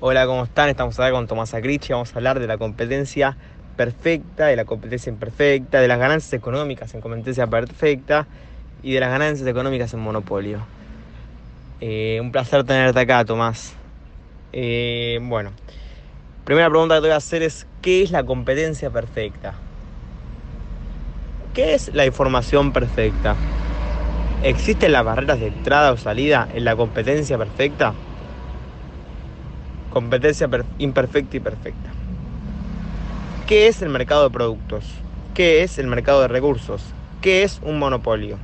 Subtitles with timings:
[0.00, 0.68] Hola, ¿cómo están?
[0.68, 1.92] Estamos acá con Tomás Acrichi.
[1.92, 3.36] Vamos a hablar de la competencia
[3.76, 8.28] perfecta, de la competencia imperfecta, de las ganancias económicas en competencia perfecta
[8.80, 10.60] y de las ganancias económicas en monopolio.
[11.80, 13.74] Eh, un placer tenerte acá, Tomás.
[14.52, 15.50] Eh, bueno,
[16.44, 19.54] primera pregunta que te voy a hacer es, ¿qué es la competencia perfecta?
[21.54, 23.34] ¿Qué es la información perfecta?
[24.44, 27.94] ¿Existen las barreras de entrada o salida en la competencia perfecta?
[29.98, 31.90] Competencia imperfecta y perfecta.
[33.48, 34.84] ¿Qué es el mercado de productos?
[35.34, 36.84] ¿Qué es el mercado de recursos?
[37.20, 38.38] ¿Qué es un monopolio?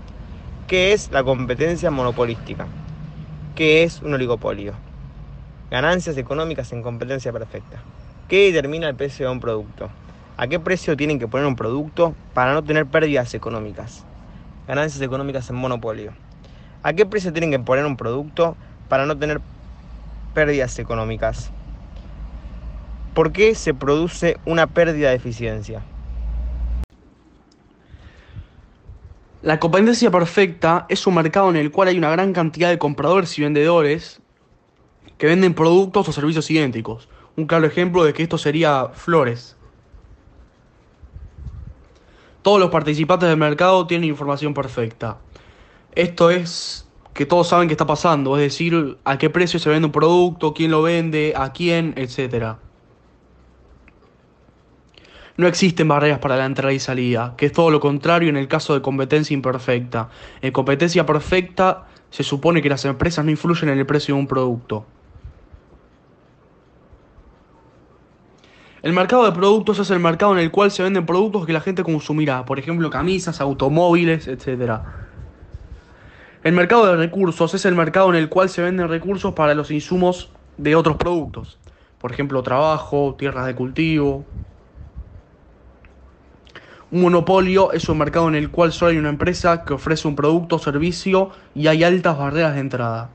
[0.66, 2.66] ¿Qué es la competencia monopolística?
[3.54, 4.72] ¿Qué es un oligopolio?
[5.70, 7.78] Ganancias económicas en competencia perfecta.
[8.26, 9.90] ¿Qué determina el precio de un producto?
[10.36, 14.04] ¿A qué precio tienen que poner un producto para no tener pérdidas económicas?
[14.66, 16.14] Ganancias económicas en monopolio.
[16.82, 18.56] ¿A qué precio tienen que poner un producto
[18.88, 19.40] para no tener
[20.34, 21.51] pérdidas económicas?
[23.15, 25.82] ¿Por qué se produce una pérdida de eficiencia?
[29.41, 33.38] La competencia perfecta es un mercado en el cual hay una gran cantidad de compradores
[33.38, 34.21] y vendedores
[35.18, 37.09] que venden productos o servicios idénticos.
[37.37, 39.57] Un claro ejemplo de que esto sería flores.
[42.43, 45.19] Todos los participantes del mercado tienen información perfecta.
[45.95, 46.84] Esto es
[47.15, 50.52] que todos saben qué está pasando, es decir, a qué precio se vende un producto,
[50.52, 52.57] quién lo vende, a quién, etc.
[55.37, 58.48] No existen barreras para la entrada y salida, que es todo lo contrario en el
[58.48, 60.10] caso de competencia imperfecta.
[60.42, 64.26] En competencia perfecta se supone que las empresas no influyen en el precio de un
[64.26, 64.84] producto.
[68.82, 71.60] El mercado de productos es el mercado en el cual se venden productos que la
[71.60, 74.81] gente consumirá, por ejemplo camisas, automóviles, etc.
[76.44, 79.70] El mercado de recursos es el mercado en el cual se venden recursos para los
[79.70, 81.59] insumos de otros productos,
[81.98, 84.26] por ejemplo trabajo, tierras de cultivo.
[86.91, 90.16] Un monopolio es un mercado en el cual solo hay una empresa que ofrece un
[90.16, 93.08] producto o servicio y hay altas barreras de entrada.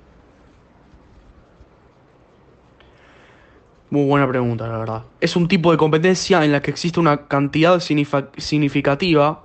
[3.92, 5.04] Muy buena pregunta, la verdad.
[5.22, 9.44] Es un tipo de competencia en la que existe una cantidad significativa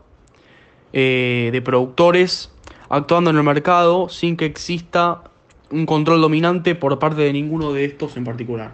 [0.95, 2.54] eh, de productores
[2.89, 5.23] actuando en el mercado sin que exista
[5.71, 8.73] un control dominante por parte de ninguno de estos en particular.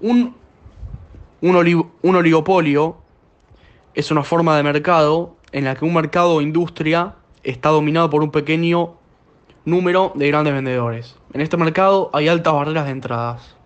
[0.00, 0.34] Un,
[1.40, 2.96] un, oligopolio
[3.94, 8.22] es una forma de mercado en la que un mercado o industria está dominado por
[8.22, 8.94] un pequeño
[9.64, 11.16] número de grandes vendedores.
[11.32, 13.56] En este mercado hay altas barreras de entradas.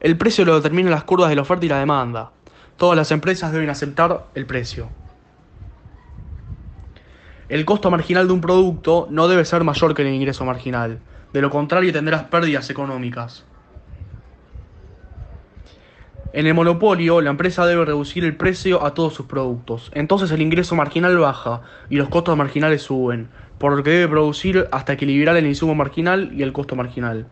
[0.00, 2.32] El precio lo determinan las curvas de la oferta y la demanda.
[2.76, 4.90] Todas las empresas deben aceptar el precio.
[7.48, 10.98] El costo marginal de un producto no debe ser mayor que el ingreso marginal.
[11.32, 13.44] De lo contrario tendrás pérdidas económicas.
[16.34, 19.90] En el monopolio, la empresa debe reducir el precio a todos sus productos.
[19.94, 24.68] Entonces el ingreso marginal baja y los costos marginales suben, por lo que debe producir
[24.70, 27.26] hasta equilibrar el insumo marginal y el costo marginal.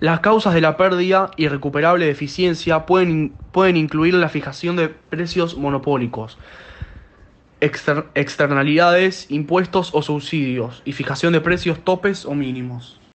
[0.00, 5.58] Las causas de la pérdida irrecuperable de eficiencia pueden, pueden incluir la fijación de precios
[5.58, 6.38] monopólicos,
[7.60, 12.99] externalidades, impuestos o subsidios y fijación de precios topes o mínimos.